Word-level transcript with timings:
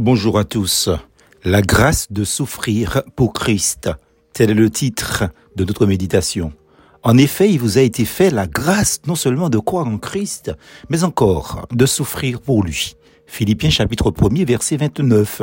Bonjour 0.00 0.38
à 0.38 0.44
tous. 0.44 0.88
La 1.42 1.60
grâce 1.60 2.06
de 2.12 2.22
souffrir 2.22 3.02
pour 3.16 3.32
Christ. 3.32 3.90
Tel 4.32 4.52
est 4.52 4.54
le 4.54 4.70
titre 4.70 5.24
de 5.56 5.64
notre 5.64 5.86
méditation. 5.86 6.52
En 7.02 7.18
effet, 7.18 7.50
il 7.50 7.58
vous 7.58 7.78
a 7.78 7.80
été 7.80 8.04
fait 8.04 8.30
la 8.30 8.46
grâce 8.46 9.00
non 9.08 9.16
seulement 9.16 9.50
de 9.50 9.58
croire 9.58 9.88
en 9.88 9.98
Christ, 9.98 10.52
mais 10.88 11.02
encore 11.02 11.66
de 11.72 11.84
souffrir 11.84 12.40
pour 12.40 12.62
lui. 12.62 12.94
Philippiens 13.26 13.70
chapitre 13.70 14.12
1er 14.12 14.46
verset 14.46 14.76
29. 14.76 15.42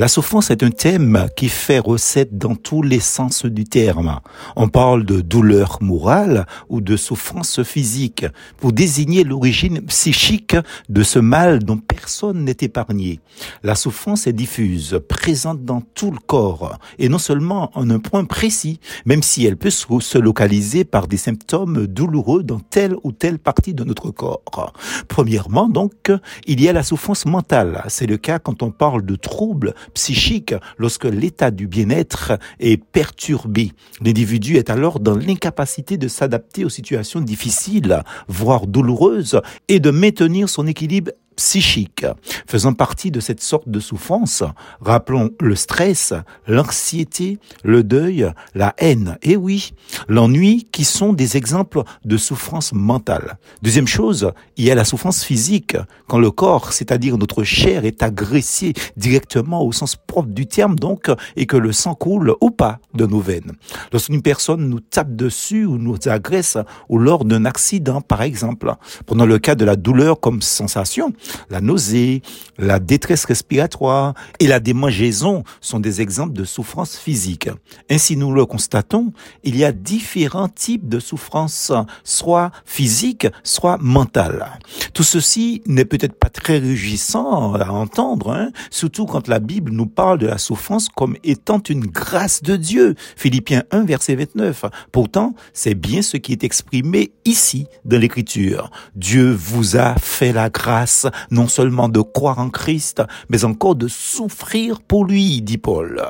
La 0.00 0.08
souffrance 0.08 0.50
est 0.50 0.62
un 0.62 0.70
thème 0.70 1.28
qui 1.36 1.50
fait 1.50 1.78
recette 1.78 2.38
dans 2.38 2.54
tous 2.54 2.80
les 2.80 3.00
sens 3.00 3.44
du 3.44 3.64
terme. 3.64 4.18
On 4.56 4.66
parle 4.66 5.04
de 5.04 5.20
douleur 5.20 5.76
morale 5.82 6.46
ou 6.70 6.80
de 6.80 6.96
souffrance 6.96 7.62
physique 7.62 8.24
pour 8.56 8.72
désigner 8.72 9.24
l'origine 9.24 9.82
psychique 9.82 10.56
de 10.88 11.02
ce 11.02 11.18
mal 11.18 11.62
dont 11.62 11.76
personne 11.76 12.44
n'est 12.44 12.56
épargné. 12.62 13.20
La 13.62 13.74
souffrance 13.74 14.26
est 14.26 14.32
diffuse, 14.32 14.98
présente 15.06 15.66
dans 15.66 15.82
tout 15.82 16.10
le 16.10 16.18
corps 16.18 16.78
et 16.98 17.10
non 17.10 17.18
seulement 17.18 17.70
en 17.74 17.90
un 17.90 17.98
point 17.98 18.24
précis, 18.24 18.80
même 19.04 19.22
si 19.22 19.44
elle 19.44 19.58
peut 19.58 19.68
se 19.68 20.16
localiser 20.16 20.84
par 20.84 21.08
des 21.08 21.18
symptômes 21.18 21.86
douloureux 21.86 22.42
dans 22.42 22.60
telle 22.60 22.96
ou 23.04 23.12
telle 23.12 23.38
partie 23.38 23.74
de 23.74 23.84
notre 23.84 24.10
corps. 24.10 24.72
Premièrement, 25.08 25.68
donc, 25.68 26.10
il 26.46 26.62
y 26.62 26.70
a 26.70 26.72
la 26.72 26.84
souffrance 26.84 27.26
mentale. 27.26 27.84
C'est 27.88 28.06
le 28.06 28.16
cas 28.16 28.38
quand 28.38 28.62
on 28.62 28.70
parle 28.70 29.04
de 29.04 29.16
troubles 29.16 29.74
psychique 29.90 30.54
lorsque 30.78 31.04
l'état 31.04 31.50
du 31.50 31.66
bien-être 31.66 32.38
est 32.58 32.82
perturbé. 32.82 33.72
L'individu 34.00 34.56
est 34.56 34.70
alors 34.70 35.00
dans 35.00 35.16
l'incapacité 35.16 35.96
de 35.96 36.08
s'adapter 36.08 36.64
aux 36.64 36.68
situations 36.68 37.20
difficiles, 37.20 38.02
voire 38.28 38.66
douloureuses, 38.66 39.40
et 39.68 39.80
de 39.80 39.90
maintenir 39.90 40.48
son 40.48 40.66
équilibre 40.66 41.12
psychique. 41.40 42.04
Faisant 42.46 42.74
partie 42.74 43.10
de 43.10 43.18
cette 43.18 43.40
sorte 43.40 43.66
de 43.66 43.80
souffrance, 43.80 44.44
rappelons 44.82 45.30
le 45.40 45.54
stress, 45.54 46.12
l'anxiété, 46.46 47.38
le 47.64 47.82
deuil, 47.82 48.30
la 48.54 48.74
haine, 48.76 49.16
et 49.22 49.36
oui, 49.36 49.72
l'ennui 50.06 50.68
qui 50.70 50.84
sont 50.84 51.14
des 51.14 51.38
exemples 51.38 51.82
de 52.04 52.18
souffrance 52.18 52.74
mentale. 52.74 53.38
Deuxième 53.62 53.86
chose, 53.86 54.32
il 54.58 54.64
y 54.66 54.70
a 54.70 54.74
la 54.74 54.84
souffrance 54.84 55.24
physique, 55.24 55.78
quand 56.08 56.18
le 56.18 56.30
corps, 56.30 56.74
c'est-à-dire 56.74 57.16
notre 57.16 57.42
chair, 57.42 57.86
est 57.86 58.02
agressé 58.02 58.74
directement 58.98 59.62
au 59.62 59.72
sens 59.72 59.96
propre 59.96 60.28
du 60.28 60.46
terme 60.46 60.78
donc, 60.78 61.10
et 61.36 61.46
que 61.46 61.56
le 61.56 61.72
sang 61.72 61.94
coule 61.94 62.34
ou 62.42 62.50
pas 62.50 62.80
de 62.92 63.06
nos 63.06 63.20
veines. 63.20 63.52
Lorsqu'une 63.92 64.20
personne 64.20 64.68
nous 64.68 64.80
tape 64.80 65.16
dessus 65.16 65.64
ou 65.64 65.78
nous 65.78 65.96
agresse, 66.04 66.58
ou 66.90 66.98
lors 66.98 67.24
d'un 67.24 67.46
accident 67.46 68.02
par 68.02 68.20
exemple, 68.20 68.74
prenons 69.06 69.24
le 69.24 69.38
cas 69.38 69.54
de 69.54 69.64
la 69.64 69.76
douleur 69.76 70.20
comme 70.20 70.42
sensation, 70.42 71.14
la 71.48 71.60
nausée, 71.60 72.22
la 72.58 72.78
détresse 72.78 73.24
respiratoire 73.24 74.14
et 74.38 74.46
la 74.46 74.60
démangeaison 74.60 75.44
sont 75.60 75.80
des 75.80 76.00
exemples 76.00 76.32
de 76.32 76.44
souffrance 76.44 76.96
physique. 76.96 77.48
Ainsi, 77.90 78.16
nous 78.16 78.32
le 78.32 78.46
constatons, 78.46 79.12
il 79.44 79.56
y 79.56 79.64
a 79.64 79.72
différents 79.72 80.48
types 80.48 80.88
de 80.88 81.00
souffrance, 81.00 81.72
soit 82.04 82.50
physique, 82.64 83.26
soit 83.42 83.78
mentale. 83.80 84.58
Tout 84.94 85.02
ceci 85.02 85.62
n'est 85.66 85.84
peut-être 85.84 86.18
pas 86.18 86.28
très 86.28 86.58
réjouissant 86.58 87.54
à 87.54 87.70
entendre, 87.70 88.32
hein, 88.32 88.50
surtout 88.70 89.06
quand 89.06 89.28
la 89.28 89.38
Bible 89.38 89.72
nous 89.72 89.86
parle 89.86 90.18
de 90.18 90.26
la 90.26 90.38
souffrance 90.38 90.88
comme 90.88 91.16
étant 91.24 91.60
une 91.68 91.86
grâce 91.86 92.42
de 92.42 92.56
Dieu. 92.56 92.94
Philippiens 93.16 93.64
1, 93.70 93.84
verset 93.84 94.14
29. 94.14 94.64
Pourtant, 94.92 95.34
c'est 95.52 95.74
bien 95.74 96.02
ce 96.02 96.16
qui 96.16 96.32
est 96.32 96.44
exprimé 96.44 97.12
ici 97.24 97.66
dans 97.84 97.98
l'Écriture. 97.98 98.70
Dieu 98.94 99.32
vous 99.32 99.76
a 99.76 99.94
fait 99.96 100.32
la 100.32 100.50
grâce 100.50 101.06
non 101.30 101.48
seulement 101.48 101.88
de 101.88 102.00
croire 102.00 102.38
en 102.38 102.50
Christ, 102.50 103.02
mais 103.28 103.44
encore 103.44 103.74
de 103.74 103.88
souffrir 103.88 104.80
pour 104.80 105.04
lui, 105.04 105.42
dit 105.42 105.58
Paul. 105.58 106.02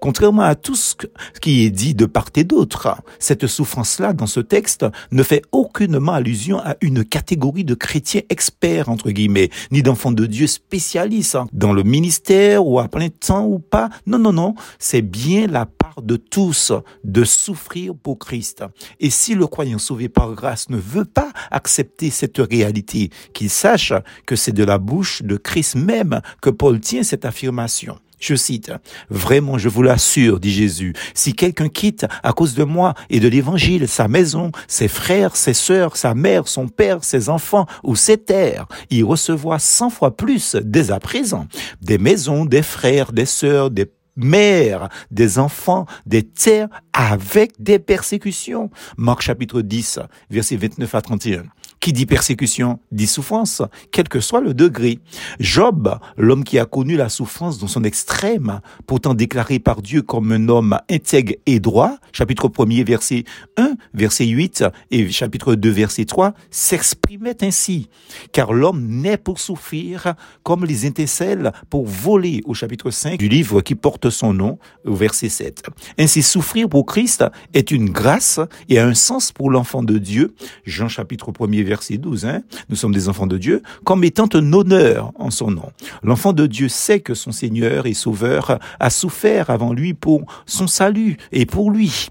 Contrairement 0.00 0.42
à 0.42 0.54
tout 0.54 0.74
ce 0.74 0.94
qui 1.40 1.64
est 1.64 1.70
dit 1.70 1.94
de 1.94 2.06
part 2.06 2.26
et 2.36 2.44
d'autre, 2.44 2.96
cette 3.18 3.46
souffrance-là, 3.46 4.12
dans 4.12 4.26
ce 4.26 4.40
texte, 4.40 4.86
ne 5.10 5.22
fait 5.22 5.42
aucunement 5.52 6.12
allusion 6.12 6.58
à 6.58 6.76
une 6.80 7.04
catégorie 7.04 7.64
de 7.64 7.74
chrétiens 7.74 8.22
experts, 8.28 8.88
entre 8.88 9.10
guillemets, 9.10 9.50
ni 9.70 9.82
d'enfants 9.82 10.12
de 10.12 10.26
Dieu 10.26 10.46
spécialistes 10.46 11.34
hein, 11.34 11.46
dans 11.52 11.72
le 11.72 11.82
ministère 11.82 12.66
ou 12.66 12.78
à 12.78 12.88
plein 12.88 13.08
temps 13.08 13.46
ou 13.46 13.58
pas. 13.58 13.88
Non, 14.06 14.18
non, 14.18 14.32
non, 14.32 14.54
c'est 14.78 15.02
bien 15.02 15.46
la 15.46 15.66
de 16.02 16.16
tous 16.16 16.72
de 17.04 17.24
souffrir 17.24 17.94
pour 17.94 18.18
Christ. 18.18 18.64
Et 19.00 19.10
si 19.10 19.34
le 19.34 19.46
croyant 19.46 19.78
sauvé 19.78 20.08
par 20.08 20.32
grâce 20.34 20.68
ne 20.70 20.76
veut 20.76 21.04
pas 21.04 21.32
accepter 21.50 22.10
cette 22.10 22.38
réalité, 22.38 23.10
qu'il 23.32 23.50
sache 23.50 23.92
que 24.26 24.36
c'est 24.36 24.52
de 24.52 24.64
la 24.64 24.78
bouche 24.78 25.22
de 25.22 25.36
Christ 25.36 25.76
même 25.76 26.20
que 26.40 26.50
Paul 26.50 26.80
tient 26.80 27.02
cette 27.02 27.24
affirmation. 27.24 27.98
Je 28.20 28.34
cite, 28.34 28.72
Vraiment, 29.10 29.58
je 29.58 29.68
vous 29.68 29.82
l'assure, 29.82 30.40
dit 30.40 30.52
Jésus, 30.52 30.92
si 31.14 31.34
quelqu'un 31.34 31.68
quitte 31.68 32.06
à 32.22 32.32
cause 32.32 32.54
de 32.54 32.64
moi 32.64 32.94
et 33.10 33.20
de 33.20 33.28
l'évangile 33.28 33.86
sa 33.86 34.08
maison, 34.08 34.50
ses 34.66 34.88
frères, 34.88 35.36
ses 35.36 35.54
sœurs, 35.54 35.96
sa 35.96 36.14
mère, 36.14 36.48
son 36.48 36.68
père, 36.68 37.04
ses 37.04 37.28
enfants 37.28 37.66
ou 37.84 37.94
ses 37.94 38.18
terres, 38.18 38.66
il 38.90 39.04
recevra 39.04 39.58
cent 39.58 39.90
fois 39.90 40.16
plus 40.16 40.56
dès 40.56 40.90
à 40.90 40.98
présent 40.98 41.46
des 41.80 41.98
maisons, 41.98 42.44
des 42.44 42.62
frères, 42.62 43.12
des 43.12 43.26
sœurs, 43.26 43.70
des 43.70 43.86
mères, 44.18 44.88
des 45.10 45.38
enfants, 45.38 45.86
des 46.06 46.22
terres 46.24 46.68
avec 46.98 47.52
des 47.60 47.78
persécutions. 47.78 48.70
Marc 48.96 49.22
chapitre 49.22 49.62
10, 49.62 50.00
versets 50.30 50.56
29 50.56 50.94
à 50.96 51.00
31. 51.00 51.44
Qui 51.80 51.92
dit 51.92 52.06
persécution 52.06 52.80
dit 52.90 53.06
souffrance, 53.06 53.62
quel 53.92 54.08
que 54.08 54.18
soit 54.18 54.40
le 54.40 54.52
degré. 54.52 54.98
Job, 55.38 55.96
l'homme 56.16 56.42
qui 56.42 56.58
a 56.58 56.64
connu 56.64 56.96
la 56.96 57.08
souffrance 57.08 57.58
dans 57.58 57.68
son 57.68 57.84
extrême, 57.84 58.60
pourtant 58.88 59.14
déclaré 59.14 59.60
par 59.60 59.80
Dieu 59.80 60.02
comme 60.02 60.32
un 60.32 60.48
homme 60.48 60.76
intègre 60.90 61.34
et 61.46 61.60
droit, 61.60 61.98
chapitre 62.10 62.48
1er, 62.48 62.84
verset 62.84 63.22
1, 63.58 63.74
verset 63.94 64.26
8 64.26 64.64
et 64.90 65.08
chapitre 65.08 65.54
2, 65.54 65.70
verset 65.70 66.04
3, 66.04 66.34
s'exprimait 66.50 67.44
ainsi. 67.44 67.88
Car 68.32 68.52
l'homme 68.52 68.84
naît 68.84 69.16
pour 69.16 69.38
souffrir 69.38 70.14
comme 70.42 70.64
les 70.64 70.84
étincelles 70.84 71.52
pour 71.70 71.86
voler, 71.86 72.40
au 72.44 72.54
chapitre 72.54 72.90
5 72.90 73.18
du 73.18 73.28
livre 73.28 73.60
qui 73.60 73.76
porte 73.76 74.10
son 74.10 74.34
nom, 74.34 74.58
au 74.84 74.94
verset 74.94 75.28
7. 75.28 75.62
Ainsi, 75.96 76.22
souffrir 76.22 76.68
pour 76.68 76.86
Christ 76.88 77.24
est 77.52 77.70
une 77.70 77.90
grâce 77.90 78.40
et 78.68 78.78
a 78.78 78.86
un 78.86 78.94
sens 78.94 79.30
pour 79.30 79.50
l'enfant 79.50 79.82
de 79.82 79.98
Dieu. 79.98 80.34
Jean 80.64 80.88
chapitre 80.88 81.30
1er, 81.30 81.62
verset 81.62 81.98
12, 81.98 82.24
hein, 82.24 82.42
nous 82.70 82.76
sommes 82.76 82.94
des 82.94 83.08
enfants 83.08 83.26
de 83.26 83.36
Dieu, 83.36 83.62
comme 83.84 84.04
étant 84.04 84.28
un 84.32 84.52
honneur 84.52 85.12
en 85.16 85.30
son 85.30 85.50
nom. 85.50 85.70
L'enfant 86.02 86.32
de 86.32 86.46
Dieu 86.46 86.68
sait 86.68 87.00
que 87.00 87.14
son 87.14 87.30
Seigneur 87.30 87.86
et 87.86 87.94
Sauveur 87.94 88.58
a 88.80 88.90
souffert 88.90 89.50
avant 89.50 89.74
lui 89.74 89.92
pour 89.92 90.24
son 90.46 90.66
salut 90.66 91.18
et 91.30 91.44
pour 91.44 91.70
lui. 91.70 92.08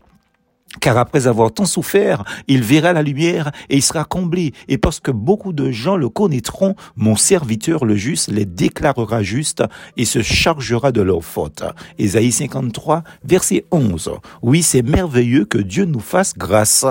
Car 0.81 0.97
après 0.97 1.27
avoir 1.27 1.51
tant 1.51 1.65
souffert, 1.65 2.23
il 2.47 2.61
verra 2.61 2.93
la 2.93 3.01
lumière 3.01 3.51
et 3.69 3.77
il 3.77 3.81
sera 3.81 4.03
comblé. 4.03 4.53
Et 4.67 4.77
parce 4.77 4.99
que 4.99 5.11
beaucoup 5.11 5.53
de 5.53 5.71
gens 5.71 5.95
le 5.95 6.09
connaîtront, 6.09 6.75
mon 6.95 7.15
serviteur 7.15 7.85
le 7.85 7.95
juste 7.95 8.29
les 8.29 8.45
déclarera 8.45 9.23
justes 9.23 9.63
et 9.95 10.05
se 10.05 10.21
chargera 10.21 10.91
de 10.91 11.01
leurs 11.01 11.23
fautes. 11.23 11.63
Ésaïe 11.97 12.31
53, 12.31 13.03
verset 13.23 13.65
11. 13.71 14.11
Oui, 14.41 14.61
c'est 14.61 14.83
merveilleux 14.83 15.45
que 15.45 15.57
Dieu 15.57 15.85
nous 15.85 16.01
fasse 16.01 16.37
grâce. 16.37 16.85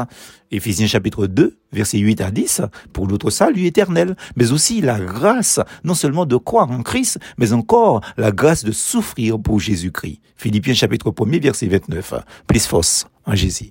Éphésiens 0.50 0.86
chapitre 0.86 1.26
2, 1.26 1.58
verset 1.72 1.98
8 1.98 2.20
à 2.20 2.30
10, 2.30 2.62
pour 2.92 3.08
notre 3.08 3.30
salut 3.30 3.66
éternel, 3.66 4.16
mais 4.36 4.52
aussi 4.52 4.80
la 4.80 5.00
grâce, 5.00 5.60
non 5.84 5.94
seulement 5.94 6.24
de 6.24 6.36
croire 6.36 6.70
en 6.70 6.82
Christ, 6.82 7.18
mais 7.36 7.52
encore 7.52 8.00
la 8.16 8.30
grâce 8.30 8.64
de 8.64 8.72
souffrir 8.72 9.40
pour 9.40 9.58
Jésus-Christ. 9.58 10.20
Philippiens 10.36 10.74
chapitre 10.74 11.12
1, 11.18 11.38
verset 11.40 11.66
29. 11.66 12.14
Plus 12.46 12.66
force 12.66 13.06
en 13.24 13.34
Jésus. 13.34 13.64